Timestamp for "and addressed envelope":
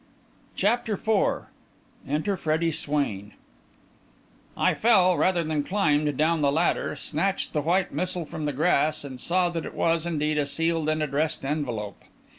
10.89-12.01